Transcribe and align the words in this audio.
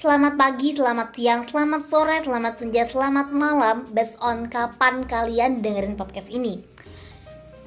Selamat 0.00 0.40
pagi, 0.40 0.72
selamat 0.72 1.12
siang, 1.12 1.44
selamat 1.44 1.82
sore, 1.84 2.16
selamat 2.24 2.56
senja, 2.56 2.88
selamat 2.88 3.36
malam. 3.36 3.84
Based 3.92 4.16
on 4.24 4.48
kapan 4.48 5.04
kalian 5.04 5.60
dengerin 5.60 5.92
podcast 5.92 6.32
ini. 6.32 6.64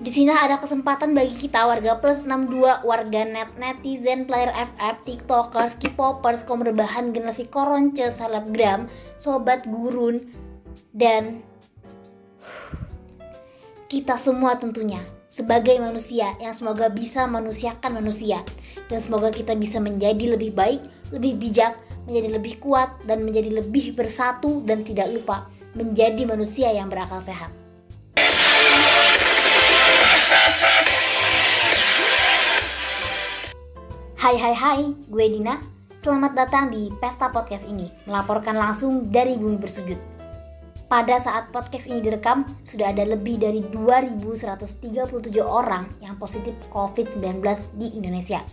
Di 0.02 0.09
sini 0.09 0.33
ada 0.33 0.57
kesempatan 0.57 1.13
bagi 1.13 1.38
kita 1.38 1.61
warga 1.61 2.01
plus 2.01 2.25
62, 2.25 2.89
warga 2.89 3.21
net, 3.29 3.54
netizen, 3.61 4.25
player 4.25 4.49
FF, 4.49 5.05
tiktokers, 5.05 5.77
k-popers, 5.77 6.41
kaum 6.49 6.65
generasi 6.65 7.46
koronce, 7.54 8.09
selebgram, 8.09 8.89
sobat 9.21 9.70
gurun, 9.70 10.25
dan 10.89 11.45
kita 13.93 14.18
semua 14.18 14.57
tentunya 14.57 15.05
sebagai 15.34 15.81
manusia 15.81 16.38
yang 16.38 16.54
semoga 16.54 16.93
bisa 16.93 17.25
manusiakan 17.25 17.97
manusia 17.97 18.45
dan 18.86 19.02
semoga 19.02 19.33
kita 19.33 19.57
bisa 19.57 19.82
menjadi 19.82 20.38
lebih 20.38 20.54
baik, 20.54 20.86
lebih 21.09 21.41
bijak, 21.41 21.73
menjadi 22.05 22.38
lebih 22.38 22.61
kuat 22.61 22.93
dan 23.09 23.25
menjadi 23.25 23.50
lebih 23.50 23.97
bersatu 23.97 24.61
dan 24.69 24.86
tidak 24.86 25.09
lupa 25.09 25.50
menjadi 25.73 26.29
manusia 26.29 26.69
yang 26.69 26.86
berakal 26.86 27.18
sehat. 27.18 27.50
Hai 34.22 34.38
hai 34.38 34.53
hai, 34.53 34.81
gue 35.09 35.25
Dina. 35.34 35.58
Selamat 35.97 36.38
datang 36.38 36.70
di 36.70 36.94
Pesta 37.02 37.34
Podcast 37.34 37.66
ini, 37.66 37.89
melaporkan 38.06 38.53
langsung 38.53 39.09
dari 39.09 39.34
Bumi 39.34 39.58
Bersujud. 39.58 40.12
Pada 40.92 41.16
saat 41.17 41.50
podcast 41.50 41.88
ini 41.89 42.03
direkam, 42.03 42.44
sudah 42.61 42.92
ada 42.92 43.08
lebih 43.08 43.39
dari 43.39 43.64
2137 43.72 45.39
orang 45.42 45.88
yang 46.03 46.19
positif 46.19 46.53
COVID-19 46.69 47.42
di 47.80 47.97
Indonesia. 47.97 48.44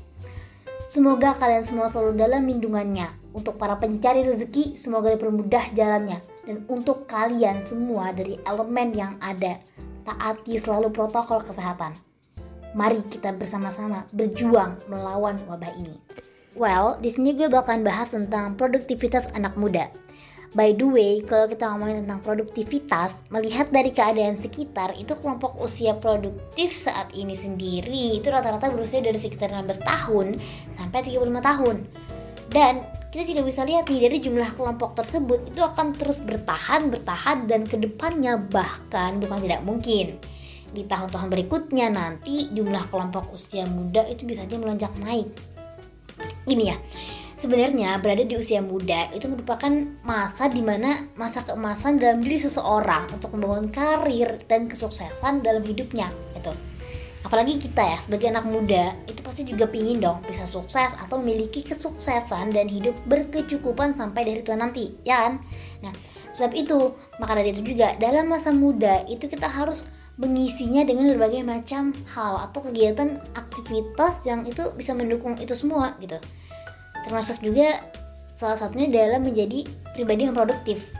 Semoga 0.90 1.38
kalian 1.38 1.62
semua 1.62 1.86
selalu 1.86 2.18
dalam 2.18 2.42
lindungannya. 2.50 3.06
Untuk 3.30 3.62
para 3.62 3.78
pencari 3.78 4.26
rezeki, 4.26 4.74
semoga 4.74 5.14
dipermudah 5.14 5.70
jalannya. 5.70 6.18
Dan 6.42 6.66
untuk 6.66 7.06
kalian 7.06 7.62
semua 7.62 8.10
dari 8.10 8.34
elemen 8.42 8.90
yang 8.90 9.14
ada, 9.22 9.62
taati 10.02 10.58
selalu 10.58 10.90
protokol 10.90 11.46
kesehatan. 11.46 11.94
Mari 12.74 13.06
kita 13.06 13.34
bersama-sama 13.34 14.06
berjuang 14.10 14.78
melawan 14.90 15.38
wabah 15.46 15.74
ini. 15.78 15.94
Well, 16.58 16.98
di 16.98 17.14
sini 17.14 17.38
gue 17.38 17.46
bakalan 17.46 17.86
bahas 17.86 18.10
tentang 18.10 18.58
produktivitas 18.58 19.30
anak 19.38 19.54
muda. 19.54 19.94
By 20.50 20.74
the 20.74 20.82
way, 20.82 21.22
kalau 21.22 21.46
kita 21.46 21.70
ngomongin 21.70 22.02
tentang 22.02 22.26
produktivitas, 22.26 23.22
melihat 23.30 23.70
dari 23.70 23.94
keadaan 23.94 24.34
sekitar, 24.34 24.98
itu 24.98 25.14
kelompok 25.14 25.54
usia 25.62 25.94
produktif 25.94 26.74
saat 26.74 27.14
ini 27.14 27.38
sendiri 27.38 28.18
itu 28.18 28.26
rata-rata 28.34 28.66
berusia 28.66 28.98
dari 28.98 29.14
sekitar 29.14 29.54
16 29.54 29.78
tahun 29.78 30.26
sampai 30.74 31.06
35 31.06 31.38
tahun. 31.38 31.76
Dan 32.50 32.82
kita 33.14 33.30
juga 33.30 33.42
bisa 33.46 33.62
lihat 33.62 33.86
nih 33.86 34.10
dari 34.10 34.18
jumlah 34.18 34.50
kelompok 34.58 34.98
tersebut 34.98 35.54
itu 35.54 35.62
akan 35.62 35.94
terus 35.94 36.18
bertahan, 36.18 36.90
bertahan 36.90 37.46
dan 37.46 37.62
ke 37.62 37.78
depannya 37.78 38.34
bahkan 38.34 39.22
bukan 39.22 39.38
tidak 39.46 39.62
mungkin 39.62 40.18
di 40.70 40.86
tahun-tahun 40.86 41.30
berikutnya 41.30 41.90
nanti 41.90 42.46
jumlah 42.54 42.90
kelompok 42.90 43.34
usia 43.34 43.66
muda 43.66 44.06
itu 44.06 44.26
bisa 44.26 44.46
saja 44.46 44.58
melonjak 44.58 44.94
naik. 45.02 45.30
Gini 46.46 46.70
ya, 46.70 46.76
sebenarnya 47.40 47.96
berada 48.04 48.20
di 48.20 48.36
usia 48.36 48.60
muda 48.60 49.08
itu 49.16 49.24
merupakan 49.24 49.72
masa 50.04 50.52
di 50.52 50.60
mana 50.60 51.08
masa 51.16 51.40
keemasan 51.40 51.96
dalam 51.96 52.20
diri 52.20 52.36
seseorang 52.36 53.08
untuk 53.16 53.32
membangun 53.32 53.72
karir 53.72 54.36
dan 54.44 54.68
kesuksesan 54.68 55.40
dalam 55.40 55.64
hidupnya 55.64 56.12
itu 56.36 56.52
apalagi 57.24 57.56
kita 57.56 57.80
ya 57.80 57.98
sebagai 58.00 58.28
anak 58.32 58.44
muda 58.44 58.92
itu 59.08 59.20
pasti 59.24 59.42
juga 59.48 59.68
pingin 59.68 60.04
dong 60.04 60.20
bisa 60.28 60.44
sukses 60.44 60.92
atau 60.96 61.16
memiliki 61.20 61.64
kesuksesan 61.64 62.52
dan 62.52 62.68
hidup 62.68 62.92
berkecukupan 63.08 63.96
sampai 63.96 64.24
dari 64.24 64.40
tua 64.40 64.56
nanti 64.56 64.92
ya 65.04 65.28
kan? 65.28 65.40
Nah 65.84 65.92
sebab 66.32 66.52
itu 66.56 66.96
maka 67.20 67.36
dari 67.36 67.52
itu 67.52 67.60
juga 67.64 67.96
dalam 68.00 68.28
masa 68.28 68.52
muda 68.52 69.04
itu 69.04 69.28
kita 69.28 69.48
harus 69.48 69.84
mengisinya 70.20 70.84
dengan 70.84 71.12
berbagai 71.16 71.44
macam 71.44 71.96
hal 72.12 72.50
atau 72.50 72.60
kegiatan 72.68 73.20
aktivitas 73.32 74.20
yang 74.28 74.44
itu 74.44 74.68
bisa 74.76 74.92
mendukung 74.92 75.36
itu 75.40 75.56
semua 75.56 75.96
gitu 76.00 76.20
termasuk 77.06 77.40
juga 77.40 77.84
salah 78.34 78.56
satunya 78.56 78.88
dalam 78.88 79.24
menjadi 79.24 79.68
pribadi 79.92 80.24
yang 80.24 80.36
produktif. 80.36 80.92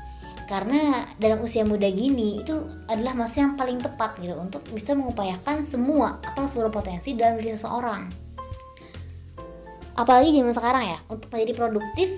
Karena 0.51 1.07
dalam 1.15 1.47
usia 1.47 1.63
muda 1.63 1.87
gini 1.87 2.43
itu 2.43 2.67
adalah 2.91 3.15
masa 3.15 3.47
yang 3.47 3.55
paling 3.55 3.79
tepat 3.79 4.19
gitu 4.19 4.35
untuk 4.35 4.67
bisa 4.75 4.99
mengupayakan 4.99 5.63
semua 5.63 6.19
atau 6.27 6.51
seluruh 6.51 6.75
potensi 6.75 7.15
dalam 7.15 7.39
diri 7.39 7.55
seseorang. 7.55 8.11
Apalagi 9.95 10.35
zaman 10.35 10.51
sekarang 10.51 10.85
ya 10.91 10.99
untuk 11.07 11.31
menjadi 11.31 11.53
produktif 11.55 12.11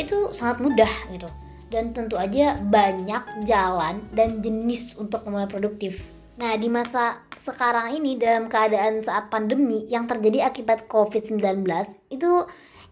itu 0.00 0.32
sangat 0.32 0.64
mudah 0.64 0.92
gitu. 1.12 1.28
Dan 1.68 1.92
tentu 1.92 2.16
aja 2.16 2.56
banyak 2.56 3.44
jalan 3.44 4.00
dan 4.16 4.40
jenis 4.40 4.96
untuk 4.96 5.28
memulai 5.28 5.44
produktif. 5.44 6.16
Nah, 6.40 6.56
di 6.56 6.72
masa 6.72 7.20
sekarang 7.36 8.00
ini 8.00 8.16
dalam 8.16 8.48
keadaan 8.48 9.04
saat 9.04 9.28
pandemi 9.28 9.84
yang 9.92 10.08
terjadi 10.08 10.48
akibat 10.48 10.88
COVID-19 10.88 11.66
itu 12.08 12.30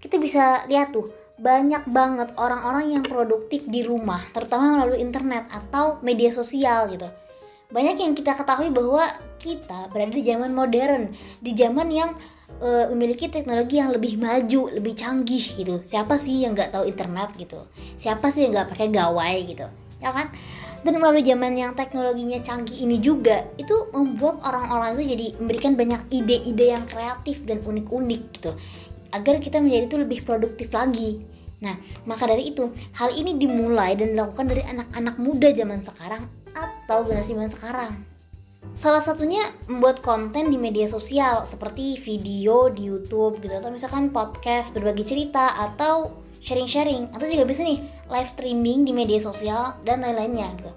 kita 0.01 0.17
bisa 0.21 0.65
lihat 0.69 0.93
tuh 0.93 1.09
banyak 1.37 1.85
banget 1.93 2.33
orang-orang 2.41 2.97
yang 2.97 3.05
produktif 3.05 3.69
di 3.69 3.85
rumah, 3.85 4.25
terutama 4.33 4.81
melalui 4.81 5.05
internet 5.05 5.45
atau 5.53 6.01
media 6.01 6.33
sosial 6.33 6.89
gitu. 6.89 7.05
Banyak 7.69 8.01
yang 8.01 8.13
kita 8.17 8.33
ketahui 8.33 8.73
bahwa 8.73 9.05
kita 9.37 9.93
berada 9.93 10.17
di 10.17 10.25
zaman 10.25 10.57
modern, 10.57 11.13
di 11.45 11.53
zaman 11.53 11.93
yang 11.93 12.17
e, 12.57 12.89
memiliki 12.89 13.29
teknologi 13.29 13.77
yang 13.77 13.93
lebih 13.93 14.17
maju, 14.17 14.73
lebih 14.73 14.97
canggih 14.97 15.45
gitu. 15.61 15.85
Siapa 15.85 16.17
sih 16.17 16.47
yang 16.47 16.57
nggak 16.57 16.73
tahu 16.73 16.89
internet 16.89 17.37
gitu? 17.37 17.61
Siapa 18.01 18.33
sih 18.33 18.49
yang 18.49 18.57
nggak 18.57 18.69
pakai 18.73 18.89
gawai 18.89 19.37
gitu? 19.45 19.67
Ya 20.01 20.15
kan? 20.15 20.33
dan 20.87 21.03
melalui 21.03 21.27
zaman 21.27 21.59
yang 21.59 21.75
teknologinya 21.75 22.39
canggih 22.47 22.87
ini 22.87 23.03
juga 23.03 23.43
itu 23.59 23.75
membuat 23.91 24.39
orang-orang 24.47 24.95
itu 24.95 25.19
jadi 25.19 25.27
memberikan 25.43 25.73
banyak 25.75 26.03
ide-ide 26.15 26.67
yang 26.79 26.87
kreatif 26.87 27.43
dan 27.43 27.59
unik-unik 27.59 28.23
gitu 28.39 28.55
agar 29.13 29.39
kita 29.43 29.63
menjadi 29.63 29.85
itu 29.91 29.97
lebih 30.01 30.19
produktif 30.27 30.71
lagi 30.73 31.23
nah 31.63 31.77
maka 32.05 32.29
dari 32.29 32.53
itu 32.53 32.69
hal 32.95 33.15
ini 33.17 33.41
dimulai 33.41 33.97
dan 33.97 34.13
dilakukan 34.13 34.47
dari 34.47 34.63
anak-anak 34.67 35.17
muda 35.17 35.49
zaman 35.57 35.81
sekarang 35.81 36.23
atau 36.53 37.05
generasi 37.05 37.33
zaman 37.33 37.51
sekarang 37.53 37.93
Salah 38.77 39.01
satunya 39.01 39.41
membuat 39.71 40.05
konten 40.05 40.53
di 40.53 40.61
media 40.61 40.85
sosial 40.85 41.49
seperti 41.49 41.97
video 41.97 42.69
di 42.69 42.91
YouTube 42.91 43.41
gitu 43.41 43.57
atau 43.57 43.73
misalkan 43.73 44.13
podcast 44.13 44.77
berbagi 44.77 45.01
cerita 45.01 45.57
atau 45.57 46.13
sharing-sharing 46.45 47.09
atau 47.15 47.25
juga 47.25 47.49
bisa 47.49 47.65
nih 47.65 47.81
live 48.13 48.29
streaming 48.29 48.85
di 48.85 48.93
media 48.93 49.17
sosial 49.17 49.81
dan 49.87 50.05
lain-lainnya 50.05 50.53
gitu. 50.61 50.73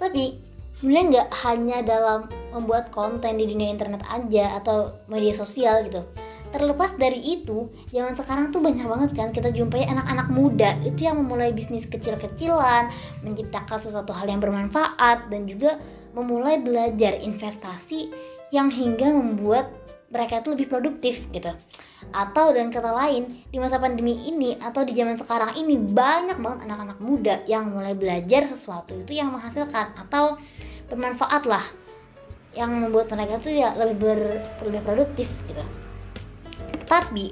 Tapi 0.00 0.42
sebenarnya 0.80 1.04
nggak 1.06 1.28
hanya 1.46 1.78
dalam 1.86 2.20
membuat 2.50 2.90
konten 2.90 3.38
di 3.38 3.46
dunia 3.46 3.70
internet 3.70 4.02
aja 4.10 4.58
atau 4.58 4.96
media 5.06 5.30
sosial 5.30 5.86
gitu. 5.86 6.02
Terlepas 6.50 6.98
dari 6.98 7.22
itu, 7.38 7.70
zaman 7.94 8.18
sekarang 8.18 8.50
tuh 8.50 8.58
banyak 8.58 8.82
banget 8.82 9.10
kan 9.14 9.30
kita 9.30 9.54
jumpai 9.54 9.86
anak-anak 9.86 10.34
muda. 10.34 10.74
Itu 10.82 11.06
yang 11.06 11.22
memulai 11.22 11.54
bisnis 11.54 11.86
kecil-kecilan, 11.86 12.90
menciptakan 13.22 13.78
sesuatu 13.78 14.10
hal 14.10 14.26
yang 14.26 14.42
bermanfaat 14.42 15.30
dan 15.30 15.46
juga 15.46 15.78
memulai 16.10 16.58
belajar 16.58 17.22
investasi 17.22 18.10
yang 18.50 18.66
hingga 18.66 19.14
membuat 19.14 19.70
mereka 20.10 20.42
itu 20.42 20.58
lebih 20.58 20.66
produktif 20.66 21.22
gitu. 21.30 21.54
Atau 22.10 22.50
dan 22.50 22.74
kata 22.74 22.90
lain 22.90 23.30
di 23.46 23.62
masa 23.62 23.78
pandemi 23.78 24.18
ini 24.26 24.58
atau 24.58 24.82
di 24.82 24.90
zaman 24.90 25.14
sekarang 25.14 25.54
ini 25.54 25.78
banyak 25.78 26.42
banget 26.42 26.66
anak-anak 26.66 26.98
muda 26.98 27.34
yang 27.46 27.70
mulai 27.70 27.94
belajar 27.94 28.42
sesuatu 28.42 28.98
itu 28.98 29.14
yang 29.14 29.30
menghasilkan 29.30 29.94
atau 29.94 30.34
bermanfaat 30.90 31.46
lah 31.46 31.62
yang 32.58 32.74
membuat 32.74 33.06
mereka 33.14 33.38
tuh 33.38 33.54
ya 33.54 33.70
lebih 33.78 34.02
ber, 34.02 34.42
lebih 34.66 34.82
produktif 34.82 35.30
gitu 35.46 35.62
tapi 36.90 37.30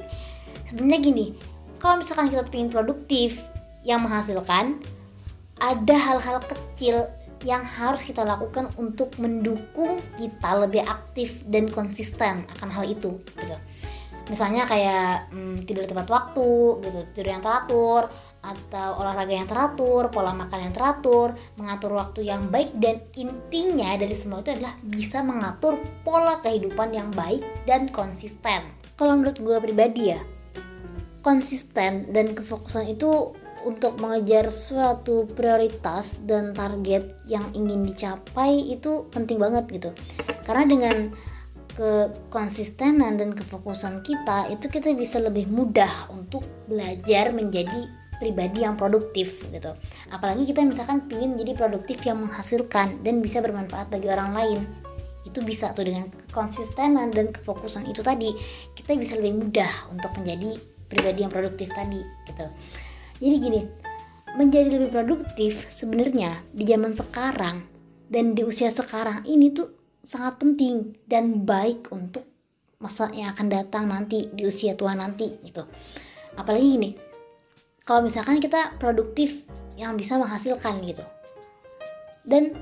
sebenarnya 0.71 1.01
gini 1.03 1.27
kalau 1.83 1.99
misalkan 1.99 2.31
kita 2.31 2.47
ingin 2.55 2.71
produktif 2.71 3.43
yang 3.83 4.07
menghasilkan 4.07 4.79
ada 5.59 5.97
hal-hal 5.99 6.39
kecil 6.47 7.11
yang 7.47 7.63
harus 7.63 8.03
kita 8.03 8.27
lakukan 8.27 8.67
untuk 8.79 9.15
mendukung 9.23 10.03
kita 10.19 10.67
lebih 10.67 10.83
aktif 10.83 11.43
dan 11.47 11.71
konsisten 11.71 12.47
akan 12.59 12.69
hal 12.71 12.85
itu 12.87 13.19
gitu. 13.39 13.57
Misalnya 14.29 14.69
kayak 14.69 15.33
hmm, 15.33 15.65
tidur 15.65 15.87
tepat 15.89 16.11
waktu 16.11 16.83
gitu. 16.83 17.01
Tidur 17.15 17.29
yang 17.39 17.43
teratur 17.43 18.11
atau 18.43 19.03
olahraga 19.03 19.35
yang 19.35 19.51
teratur 19.51 20.15
pola 20.15 20.31
makan 20.31 20.71
yang 20.71 20.75
teratur 20.75 21.35
mengatur 21.59 21.99
waktu 21.99 22.23
yang 22.23 22.47
baik 22.55 22.71
dan 22.79 23.03
intinya 23.19 23.99
dari 23.99 24.15
semua 24.15 24.47
itu 24.47 24.55
adalah 24.55 24.79
bisa 24.87 25.27
mengatur 25.27 25.83
pola 26.07 26.39
kehidupan 26.39 26.95
yang 26.95 27.11
baik 27.19 27.43
dan 27.67 27.91
konsisten 27.91 28.78
kalau 28.99 29.15
menurut 29.15 29.39
gue 29.39 29.57
pribadi 29.63 30.13
ya 30.13 30.21
konsisten 31.23 32.11
dan 32.11 32.35
kefokusan 32.35 32.91
itu 32.91 33.33
untuk 33.67 33.99
mengejar 33.99 34.49
suatu 34.55 35.27
prioritas 35.35 36.19
dan 36.23 36.55
target 36.55 37.19
yang 37.27 37.43
ingin 37.53 37.85
dicapai 37.85 38.71
itu 38.71 39.11
penting 39.11 39.37
banget 39.37 39.67
gitu. 39.69 39.91
Karena 40.47 40.65
dengan 40.65 40.97
kekonsistenan 41.75 43.19
dan 43.19 43.31
kefokusan 43.35 44.03
kita 44.03 44.51
itu 44.51 44.67
kita 44.67 44.95
bisa 44.95 45.23
lebih 45.23 45.47
mudah 45.51 46.11
untuk 46.11 46.43
belajar 46.67 47.31
menjadi 47.31 47.87
pribadi 48.19 48.67
yang 48.67 48.75
produktif 48.75 49.47
gitu. 49.55 49.75
Apalagi 50.11 50.43
kita 50.49 50.67
misalkan 50.67 51.07
ingin 51.11 51.39
jadi 51.39 51.55
produktif 51.55 52.03
yang 52.03 52.19
menghasilkan 52.25 53.03
dan 53.07 53.23
bisa 53.23 53.39
bermanfaat 53.39 53.91
bagi 53.91 54.11
orang 54.11 54.35
lain 54.35 54.61
itu 55.27 55.39
bisa 55.43 55.75
tuh 55.75 55.89
dengan 55.89 56.09
konsistenan 56.31 57.11
dan 57.11 57.35
kefokusan 57.35 57.89
itu 57.91 58.01
tadi 58.01 58.31
kita 58.77 58.95
bisa 58.95 59.19
lebih 59.19 59.43
mudah 59.43 59.91
untuk 59.91 60.15
menjadi 60.19 60.57
pribadi 60.89 61.21
yang 61.25 61.33
produktif 61.33 61.69
tadi 61.75 62.01
gitu. 62.29 62.47
Jadi 63.19 63.37
gini 63.43 63.61
menjadi 64.37 64.69
lebih 64.79 64.91
produktif 64.93 65.67
sebenarnya 65.73 66.45
di 66.53 66.65
zaman 66.69 66.93
sekarang 66.95 67.65
dan 68.09 68.37
di 68.37 68.45
usia 68.45 68.73
sekarang 68.73 69.25
ini 69.25 69.53
tuh 69.53 69.73
sangat 70.05 70.41
penting 70.41 70.97
dan 71.05 71.45
baik 71.45 71.93
untuk 71.93 72.25
masa 72.79 73.11
yang 73.13 73.35
akan 73.35 73.51
datang 73.51 73.85
nanti 73.91 74.31
di 74.33 74.47
usia 74.47 74.73
tua 74.79 74.95
nanti 74.95 75.37
gitu. 75.45 75.67
Apalagi 76.39 76.67
gini 76.79 76.91
kalau 77.85 78.05
misalkan 78.05 78.41
kita 78.41 78.77
produktif 78.77 79.45
yang 79.79 79.97
bisa 79.97 80.17
menghasilkan 80.21 80.81
gitu. 80.85 81.05
Dan 82.29 82.53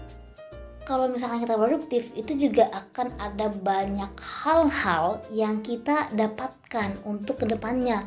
kalau 0.86 1.10
misalkan 1.10 1.42
kita 1.42 1.58
produktif 1.58 2.14
itu 2.14 2.38
juga 2.38 2.70
akan 2.70 3.18
ada 3.18 3.50
banyak 3.50 4.08
hal-hal 4.22 5.18
yang 5.34 5.58
kita 5.60 6.06
dapatkan 6.14 7.02
untuk 7.02 7.42
ke 7.42 7.46
depannya. 7.50 8.06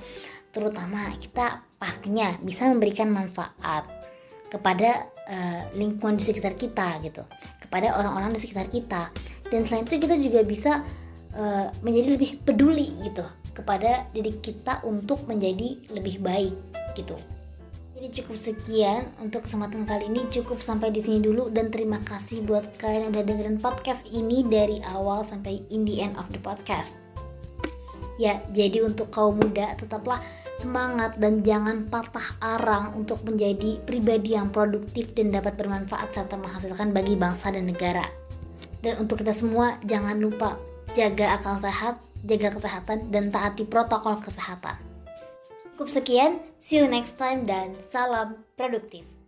Terutama 0.56 1.12
kita 1.20 1.60
pastinya 1.76 2.40
bisa 2.40 2.72
memberikan 2.72 3.12
manfaat 3.12 3.84
kepada 4.48 5.12
uh, 5.28 5.62
lingkungan 5.76 6.16
di 6.16 6.24
sekitar 6.24 6.56
kita 6.56 7.04
gitu. 7.04 7.22
Kepada 7.60 8.00
orang-orang 8.00 8.32
di 8.32 8.40
sekitar 8.40 8.72
kita. 8.72 9.12
Dan 9.52 9.68
selain 9.68 9.84
itu 9.84 10.00
kita 10.00 10.16
juga 10.16 10.40
bisa 10.48 10.72
uh, 11.36 11.68
menjadi 11.84 12.16
lebih 12.16 12.40
peduli 12.48 12.96
gitu 13.04 13.28
kepada 13.52 14.08
diri 14.16 14.40
kita 14.40 14.80
untuk 14.88 15.28
menjadi 15.28 15.84
lebih 15.92 16.24
baik 16.24 16.56
gitu 16.96 17.20
jadi 18.00 18.24
cukup 18.24 18.40
sekian 18.40 19.12
untuk 19.20 19.44
kesempatan 19.44 19.84
kali 19.84 20.08
ini 20.08 20.24
cukup 20.32 20.64
sampai 20.64 20.88
di 20.88 21.04
sini 21.04 21.20
dulu 21.20 21.52
dan 21.52 21.68
terima 21.68 22.00
kasih 22.08 22.40
buat 22.48 22.80
kalian 22.80 23.12
yang 23.12 23.12
udah 23.12 23.26
dengerin 23.28 23.60
podcast 23.60 24.08
ini 24.08 24.48
dari 24.48 24.80
awal 24.88 25.20
sampai 25.28 25.60
in 25.68 25.84
the 25.84 26.00
end 26.00 26.16
of 26.16 26.24
the 26.32 26.40
podcast. 26.40 27.04
Ya, 28.16 28.40
jadi 28.56 28.88
untuk 28.88 29.12
kaum 29.12 29.36
muda 29.36 29.76
tetaplah 29.76 30.24
semangat 30.56 31.20
dan 31.20 31.44
jangan 31.44 31.92
patah 31.92 32.40
arang 32.40 32.96
untuk 32.96 33.20
menjadi 33.28 33.84
pribadi 33.84 34.32
yang 34.32 34.48
produktif 34.48 35.12
dan 35.12 35.36
dapat 35.36 35.60
bermanfaat 35.60 36.16
serta 36.16 36.40
menghasilkan 36.40 36.96
bagi 36.96 37.20
bangsa 37.20 37.52
dan 37.52 37.68
negara. 37.68 38.08
Dan 38.80 38.96
untuk 39.04 39.20
kita 39.20 39.36
semua 39.36 39.76
jangan 39.84 40.16
lupa 40.24 40.56
jaga 40.96 41.36
akal 41.36 41.60
sehat, 41.60 42.00
jaga 42.24 42.56
kesehatan 42.56 43.12
dan 43.12 43.28
taati 43.28 43.68
protokol 43.68 44.24
kesehatan. 44.24 44.89
Cukup 45.80 45.96
sekian, 45.96 46.44
see 46.60 46.76
you 46.76 46.92
next 46.92 47.16
time 47.16 47.48
dan 47.48 47.72
salam 47.80 48.44
produktif. 48.60 49.19